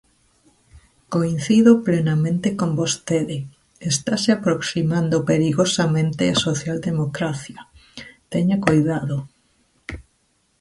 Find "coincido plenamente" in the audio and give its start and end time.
1.13-2.47